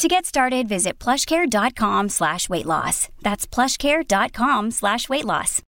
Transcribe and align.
To 0.00 0.08
get 0.08 0.24
started, 0.24 0.66
visit 0.66 0.98
plushcare.com 0.98 2.08
slash 2.08 2.48
weight 2.48 2.64
loss. 2.64 3.10
That's 3.20 3.46
plushcare.com 3.46 4.70
slash 4.70 5.10
weight 5.10 5.26
loss. 5.26 5.60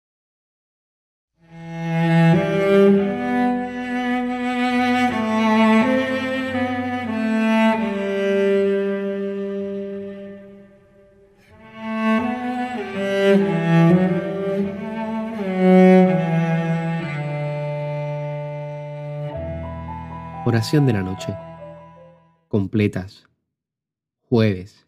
Oración 20.46 20.86
de 20.86 20.92
la 20.94 21.02
noche. 21.02 21.36
Completas. 22.48 23.31
Jueves. 24.32 24.86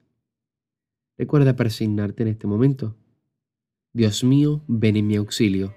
Recuerda 1.18 1.54
persignarte 1.54 2.22
en 2.22 2.30
este 2.30 2.46
momento. 2.46 2.96
Dios 3.92 4.24
mío, 4.24 4.62
ven 4.68 4.96
en 4.96 5.06
mi 5.06 5.16
auxilio. 5.16 5.74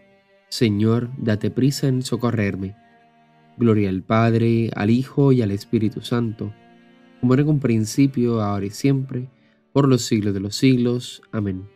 Señor, 0.47 1.09
date 1.17 1.51
prisa 1.51 1.89
en 1.89 2.01
socorrerme. 2.01 2.77
Gloria 3.57 3.89
al 3.89 4.03
Padre, 4.03 4.71
al 4.73 4.89
Hijo 4.89 5.33
y 5.33 5.41
al 5.41 5.51
Espíritu 5.51 5.99
Santo, 5.99 6.53
como 7.19 7.33
era 7.33 7.43
con 7.43 7.59
principio, 7.59 8.41
ahora 8.41 8.67
y 8.67 8.69
siempre, 8.69 9.27
por 9.73 9.89
los 9.89 10.03
siglos 10.03 10.33
de 10.33 10.39
los 10.39 10.55
siglos. 10.55 11.21
Amén. 11.33 11.67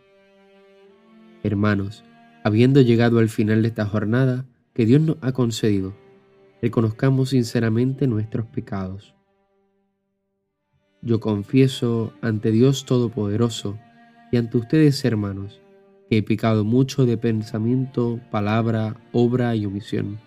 Hermanos, 1.44 2.06
habiendo 2.46 2.80
llegado 2.80 3.20
al 3.20 3.28
final 3.28 3.64
de 3.64 3.68
esta 3.68 3.86
jornada 3.86 4.46
que 4.74 4.86
Dios 4.86 5.02
nos 5.02 5.18
ha 5.20 5.34
concedido, 5.34 5.94
reconozcamos 6.62 7.32
sinceramente 7.32 8.08
nuestros 8.08 8.46
pecados. 8.46 9.14
Yo 11.04 11.20
confieso 11.20 12.14
ante 12.22 12.52
Dios 12.52 12.86
Todopoderoso 12.86 13.80
y 14.32 14.38
ante 14.38 14.58
ustedes, 14.58 15.04
hermanos, 15.04 15.60
que 16.10 16.18
he 16.18 16.24
pecado 16.24 16.64
mucho 16.64 17.08
de 17.08 17.18
pensamiento, 17.18 18.20
palabra, 18.30 18.98
obra 19.12 19.56
y 19.56 19.66
omisión. 19.66 20.20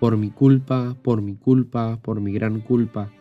Por 0.00 0.16
mi 0.16 0.30
culpa, 0.30 0.96
por 1.02 1.20
mi 1.20 1.34
culpa, 1.34 2.00
por 2.00 2.20
mi 2.22 2.32
gran 2.32 2.60
culpa. 2.60 3.12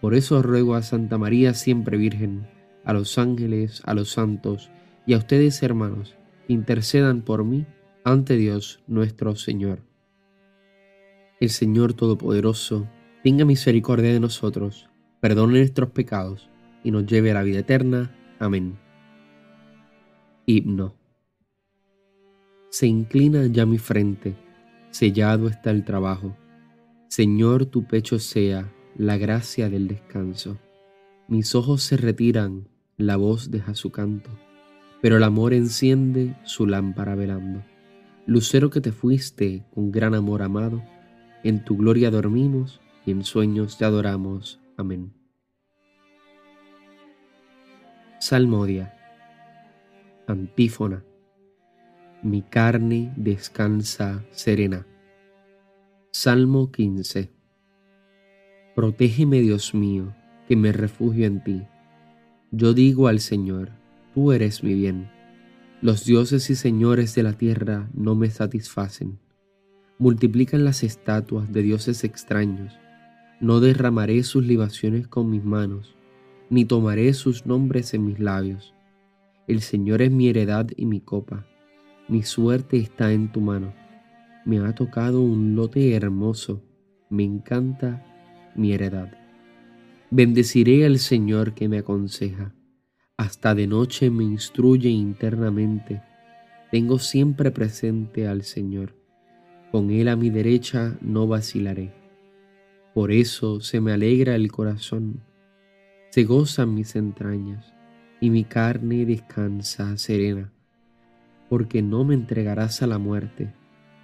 Por 0.00 0.14
eso 0.14 0.42
ruego 0.42 0.74
a 0.74 0.82
Santa 0.82 1.16
María 1.16 1.54
siempre 1.54 1.96
Virgen, 1.96 2.46
a 2.84 2.92
los 2.92 3.16
ángeles, 3.16 3.82
a 3.86 3.94
los 3.94 4.10
santos 4.10 4.70
y 5.06 5.14
a 5.14 5.18
ustedes, 5.18 5.62
hermanos, 5.62 6.16
intercedan 6.48 7.22
por 7.22 7.44
mí 7.44 7.64
ante 8.04 8.36
Dios 8.36 8.82
nuestro 8.86 9.36
Señor. 9.36 9.80
El 11.40 11.48
Señor 11.48 11.94
Todopoderoso 11.94 12.86
tenga 13.22 13.44
misericordia 13.44 14.12
de 14.12 14.20
nosotros, 14.20 14.88
perdone 15.26 15.58
nuestros 15.58 15.90
pecados 15.90 16.48
y 16.84 16.92
nos 16.92 17.04
lleve 17.04 17.32
a 17.32 17.34
la 17.34 17.42
vida 17.42 17.58
eterna. 17.58 18.14
Amén. 18.38 18.78
Himno. 20.46 20.94
Se 22.70 22.86
inclina 22.86 23.44
ya 23.46 23.66
mi 23.66 23.78
frente, 23.78 24.36
sellado 24.92 25.48
está 25.48 25.72
el 25.72 25.84
trabajo. 25.84 26.36
Señor, 27.08 27.66
tu 27.66 27.88
pecho 27.88 28.20
sea 28.20 28.72
la 28.96 29.18
gracia 29.18 29.68
del 29.68 29.88
descanso. 29.88 30.60
Mis 31.26 31.56
ojos 31.56 31.82
se 31.82 31.96
retiran, 31.96 32.68
la 32.96 33.16
voz 33.16 33.50
deja 33.50 33.74
su 33.74 33.90
canto, 33.90 34.30
pero 35.02 35.16
el 35.16 35.24
amor 35.24 35.54
enciende 35.54 36.36
su 36.44 36.68
lámpara 36.68 37.16
velando. 37.16 37.64
Lucero 38.26 38.70
que 38.70 38.80
te 38.80 38.92
fuiste 38.92 39.64
con 39.74 39.90
gran 39.90 40.14
amor 40.14 40.42
amado, 40.42 40.84
en 41.42 41.64
tu 41.64 41.76
gloria 41.76 42.12
dormimos 42.12 42.80
y 43.04 43.10
en 43.10 43.24
sueños 43.24 43.76
te 43.76 43.84
adoramos. 43.84 44.60
Amén. 44.76 45.15
Salmodia. 48.28 48.92
Antífona. 50.26 51.04
Mi 52.24 52.42
carne 52.42 53.12
descansa 53.16 54.24
serena. 54.32 54.84
Salmo 56.10 56.72
15. 56.72 57.30
Protégeme, 58.74 59.40
Dios 59.42 59.74
mío, 59.74 60.12
que 60.48 60.56
me 60.56 60.72
refugio 60.72 61.24
en 61.24 61.44
ti. 61.44 61.62
Yo 62.50 62.74
digo 62.74 63.06
al 63.06 63.20
Señor, 63.20 63.70
tú 64.12 64.32
eres 64.32 64.64
mi 64.64 64.74
bien. 64.74 65.08
Los 65.80 66.04
dioses 66.04 66.50
y 66.50 66.56
señores 66.56 67.14
de 67.14 67.22
la 67.22 67.34
tierra 67.34 67.88
no 67.94 68.16
me 68.16 68.28
satisfacen 68.30 69.20
multiplican 69.98 70.64
las 70.64 70.82
estatuas 70.82 71.52
de 71.52 71.62
dioses 71.62 72.02
extraños. 72.02 72.74
No 73.40 73.60
derramaré 73.60 74.24
sus 74.24 74.44
libaciones 74.44 75.06
con 75.06 75.30
mis 75.30 75.44
manos, 75.44 75.96
ni 76.50 76.64
tomaré 76.64 77.12
sus 77.14 77.46
nombres 77.46 77.94
en 77.94 78.04
mis 78.04 78.18
labios. 78.18 78.74
El 79.46 79.60
Señor 79.60 80.02
es 80.02 80.10
mi 80.10 80.28
heredad 80.28 80.68
y 80.76 80.86
mi 80.86 81.00
copa. 81.00 81.46
Mi 82.08 82.22
suerte 82.22 82.76
está 82.76 83.12
en 83.12 83.32
tu 83.32 83.40
mano. 83.40 83.74
Me 84.44 84.58
ha 84.58 84.74
tocado 84.74 85.20
un 85.20 85.54
lote 85.56 85.94
hermoso. 85.94 86.62
Me 87.10 87.24
encanta 87.24 88.04
mi 88.54 88.72
heredad. 88.72 89.12
Bendeciré 90.10 90.86
al 90.86 90.98
Señor 90.98 91.54
que 91.54 91.68
me 91.68 91.78
aconseja. 91.78 92.54
Hasta 93.16 93.54
de 93.54 93.66
noche 93.66 94.10
me 94.10 94.24
instruye 94.24 94.88
internamente. 94.88 96.02
Tengo 96.70 96.98
siempre 96.98 97.50
presente 97.50 98.28
al 98.28 98.42
Señor 98.42 98.94
con 99.76 99.90
Él 99.90 100.08
a 100.08 100.16
mi 100.16 100.30
derecha 100.30 100.96
no 101.00 101.26
vacilaré. 101.26 101.92
Por 102.94 103.12
eso 103.12 103.60
se 103.60 103.80
me 103.80 103.92
alegra 103.92 104.34
el 104.34 104.50
corazón, 104.50 105.20
se 106.16 106.24
gozan 106.24 106.74
mis 106.74 106.96
entrañas, 106.96 107.74
y 108.22 108.30
mi 108.30 108.44
carne 108.44 109.04
descansa 109.04 109.98
serena, 109.98 110.50
porque 111.50 111.82
no 111.82 112.04
me 112.04 112.14
entregarás 112.14 112.80
a 112.80 112.86
la 112.86 112.96
muerte, 112.96 113.52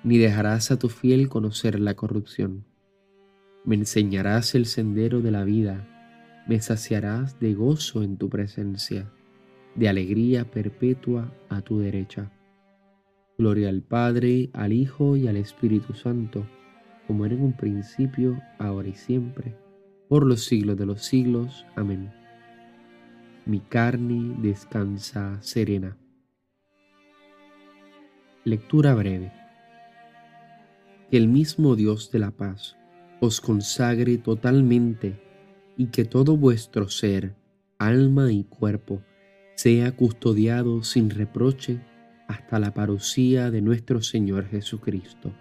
ni 0.04 0.18
dejarás 0.18 0.70
a 0.70 0.78
tu 0.78 0.90
fiel 0.90 1.30
conocer 1.30 1.80
la 1.80 1.94
corrupción. 1.94 2.66
Me 3.64 3.76
enseñarás 3.76 4.54
el 4.54 4.66
sendero 4.66 5.22
de 5.22 5.30
la 5.30 5.44
vida, 5.44 5.88
me 6.46 6.60
saciarás 6.60 7.40
de 7.40 7.54
gozo 7.54 8.02
en 8.02 8.18
tu 8.18 8.28
presencia, 8.28 9.10
de 9.74 9.88
alegría 9.88 10.50
perpetua 10.50 11.32
a 11.48 11.62
tu 11.62 11.78
derecha. 11.78 12.30
Gloria 13.38 13.70
al 13.70 13.80
Padre, 13.80 14.50
al 14.52 14.74
Hijo 14.74 15.16
y 15.16 15.28
al 15.28 15.38
Espíritu 15.38 15.94
Santo, 15.94 16.46
como 17.06 17.24
era 17.24 17.36
en 17.36 17.42
un 17.42 17.56
principio, 17.56 18.38
ahora 18.58 18.88
y 18.88 18.94
siempre, 18.96 19.61
por 20.12 20.26
los 20.26 20.44
siglos 20.44 20.76
de 20.76 20.84
los 20.84 21.06
siglos. 21.06 21.64
Amén. 21.74 22.12
Mi 23.46 23.60
carne 23.60 24.36
descansa 24.42 25.40
serena. 25.40 25.96
Lectura 28.44 28.94
breve. 28.94 29.32
Que 31.10 31.16
el 31.16 31.28
mismo 31.28 31.76
Dios 31.76 32.10
de 32.10 32.18
la 32.18 32.30
paz 32.30 32.76
os 33.20 33.40
consagre 33.40 34.18
totalmente 34.18 35.18
y 35.78 35.86
que 35.86 36.04
todo 36.04 36.36
vuestro 36.36 36.90
ser, 36.90 37.34
alma 37.78 38.32
y 38.32 38.44
cuerpo 38.44 39.00
sea 39.54 39.96
custodiado 39.96 40.82
sin 40.82 41.08
reproche 41.08 41.80
hasta 42.28 42.58
la 42.58 42.74
parucía 42.74 43.50
de 43.50 43.62
nuestro 43.62 44.02
Señor 44.02 44.44
Jesucristo. 44.44 45.32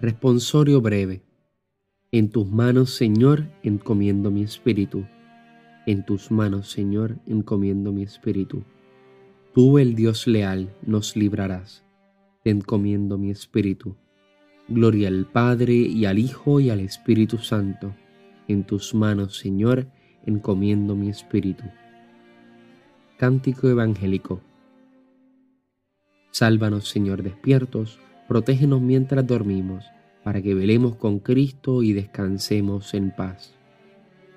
Responsorio 0.00 0.80
breve. 0.80 1.27
En 2.10 2.30
tus 2.30 2.50
manos, 2.50 2.94
Señor, 2.94 3.44
encomiendo 3.62 4.30
mi 4.30 4.42
espíritu. 4.42 5.04
En 5.84 6.06
tus 6.06 6.30
manos, 6.30 6.70
Señor, 6.70 7.18
encomiendo 7.26 7.92
mi 7.92 8.02
espíritu. 8.02 8.64
Tú, 9.52 9.78
el 9.78 9.94
Dios 9.94 10.26
leal, 10.26 10.74
nos 10.86 11.16
librarás. 11.16 11.84
Te 12.42 12.48
encomiendo 12.48 13.18
mi 13.18 13.30
espíritu. 13.30 13.94
Gloria 14.68 15.08
al 15.08 15.26
Padre 15.26 15.74
y 15.74 16.06
al 16.06 16.18
Hijo 16.18 16.60
y 16.60 16.70
al 16.70 16.80
Espíritu 16.80 17.36
Santo. 17.36 17.94
En 18.46 18.64
tus 18.64 18.94
manos, 18.94 19.36
Señor, 19.36 19.86
encomiendo 20.24 20.96
mi 20.96 21.10
espíritu. 21.10 21.64
Cántico 23.18 23.68
Evangélico. 23.68 24.40
Sálvanos, 26.30 26.88
Señor, 26.88 27.22
despiertos, 27.22 27.98
protégenos 28.28 28.80
mientras 28.80 29.26
dormimos, 29.26 29.84
para 30.28 30.42
que 30.42 30.52
velemos 30.52 30.94
con 30.96 31.20
Cristo 31.20 31.82
y 31.82 31.94
descansemos 31.94 32.92
en 32.92 33.16
paz. 33.16 33.54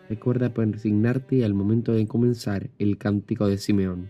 Recuerda 0.08 0.54
persignarte 0.54 1.44
al 1.44 1.54
momento 1.54 1.92
de 1.92 2.08
comenzar 2.08 2.70
el 2.80 2.98
cántico 2.98 3.50
de 3.50 3.58
Simeón. 3.58 4.10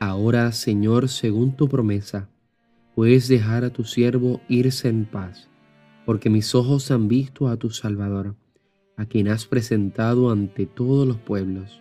Ahora, 0.00 0.50
Señor, 0.50 1.08
según 1.08 1.54
tu 1.54 1.68
promesa, 1.68 2.28
puedes 2.96 3.28
dejar 3.28 3.62
a 3.62 3.70
tu 3.70 3.84
siervo 3.84 4.40
irse 4.48 4.88
en 4.88 5.04
paz, 5.04 5.48
porque 6.04 6.30
mis 6.30 6.56
ojos 6.56 6.90
han 6.90 7.06
visto 7.06 7.46
a 7.46 7.56
tu 7.58 7.70
Salvador, 7.70 8.34
a 8.96 9.06
quien 9.06 9.28
has 9.28 9.46
presentado 9.46 10.32
ante 10.32 10.66
todos 10.66 11.06
los 11.06 11.18
pueblos, 11.18 11.80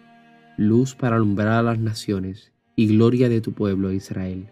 luz 0.59 0.93
para 0.93 1.15
alumbrar 1.15 1.53
a 1.53 1.63
las 1.63 1.79
naciones 1.79 2.53
y 2.75 2.85
gloria 2.85 3.29
de 3.29 3.41
tu 3.41 3.53
pueblo 3.53 3.91
Israel. 3.91 4.47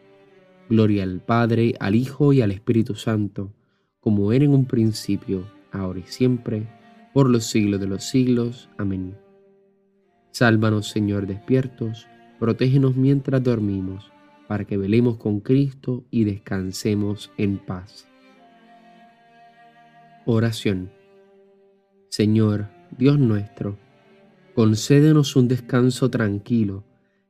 Gloria 0.70 1.04
al 1.04 1.22
Padre, 1.22 1.76
al 1.80 1.96
Hijo 1.96 2.34
y 2.34 2.42
al 2.42 2.52
Espíritu 2.52 2.96
Santo, 2.96 3.54
como 4.00 4.32
era 4.32 4.46
en 4.46 4.52
un 4.52 4.66
principio, 4.66 5.46
ahora 5.72 6.00
y 6.00 6.04
siempre, 6.04 6.68
por 7.14 7.30
los 7.30 7.46
siglos 7.46 7.80
de 7.80 7.88
los 7.88 8.04
siglos. 8.04 8.70
Amén. 8.78 9.16
Sálvanos, 10.32 10.90
Señor, 10.90 11.28
despiertos, 11.28 12.08
protégenos 12.40 12.96
mientras 12.96 13.42
dormimos 13.44 14.12
para 14.48 14.66
que 14.66 14.78
velemos 14.78 15.18
con 15.18 15.40
Cristo 15.40 16.04
y 16.12 16.24
descansemos 16.24 17.32
en 17.38 17.58
paz. 17.58 18.08
Oración. 20.26 20.92
Señor, 22.10 22.68
Dios 22.98 23.20
nuestro, 23.20 23.78
concédenos 24.56 25.36
un 25.36 25.48
descanso 25.48 26.10
tranquilo 26.10 26.84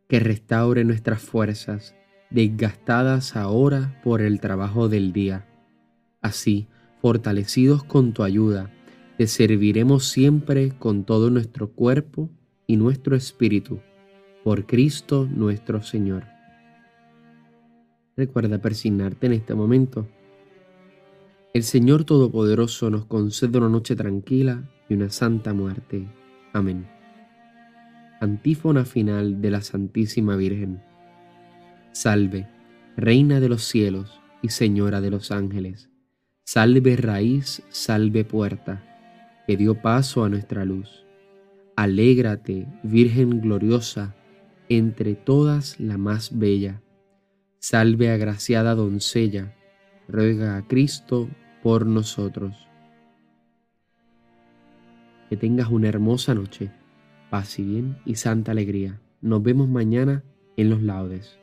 que 0.07 0.19
restaure 0.19 0.83
nuestras 0.83 1.21
fuerzas, 1.21 1.95
desgastadas 2.30 3.36
ahora 3.36 4.00
por 4.04 4.22
el 4.22 4.39
trabajo 4.39 4.89
del 4.89 5.13
día. 5.13 5.45
Así, 6.22 6.68
fortalecidos 7.01 7.83
con 7.83 8.13
tu 8.13 8.24
ayuda, 8.24 8.72
te 9.18 9.27
serviremos 9.27 10.07
siempre 10.07 10.72
con 10.77 11.04
todo 11.04 11.30
nuestro 11.30 11.72
cuerpo 11.72 12.30
y 12.68 12.77
nuestro 12.77 13.16
espíritu, 13.16 13.80
por 14.44 14.66
Cristo 14.66 15.27
nuestro 15.31 15.81
Señor. 15.81 16.25
Recuerda 18.18 18.60
persignarte 18.60 19.27
en 19.27 19.33
este 19.33 19.54
momento. 19.56 20.07
El 21.54 21.63
Señor 21.63 22.04
Todopoderoso 22.04 22.89
nos 22.89 23.06
concede 23.06 23.57
una 23.57 23.69
noche 23.69 23.95
tranquila 23.95 24.63
y 24.89 24.95
una 24.95 25.10
santa 25.10 25.54
muerte. 25.54 26.07
Amén. 26.54 26.88
Antífona 28.19 28.86
final 28.86 29.42
de 29.42 29.51
la 29.51 29.62
Santísima 29.62 30.36
Virgen. 30.36 30.81
Salve, 31.95 32.45
Reina 32.97 33.39
de 33.39 33.47
los 33.47 33.63
cielos 33.63 34.19
y 34.42 34.50
Señora 34.50 35.00
de 35.00 35.12
los 35.12 35.31
ángeles. 35.31 35.89
Salve 36.44 36.97
raíz, 36.97 37.63
salve 37.69 38.25
puerta, 38.25 38.83
que 39.47 39.56
dio 39.56 39.81
paso 39.81 40.25
a 40.25 40.30
nuestra 40.30 40.65
luz. 40.65 41.06
Alégrate, 41.77 42.68
Virgen 42.83 43.39
gloriosa, 43.39 44.13
entre 44.68 45.15
todas 45.15 45.80
la 45.80 45.97
más 45.97 46.38
bella 46.38 46.81
Salve 47.59 48.12
agraciada 48.12 48.75
doncella, 48.75 49.56
ruega 50.09 50.57
a 50.57 50.68
Cristo 50.68 51.30
por 51.63 51.86
nosotros. 51.86 52.68
Que 55.30 55.38
tengas 55.38 55.71
una 55.71 55.88
hermosa 55.88 56.36
noche, 56.36 56.71
paz 57.30 57.57
y 57.57 57.63
bien 57.63 57.98
y 58.06 58.15
santa 58.15 58.51
alegría. 58.51 59.00
Nos 59.21 59.41
vemos 59.41 59.69
mañana 59.69 60.25
en 60.57 60.69
los 60.69 60.83
laudes. 60.83 61.39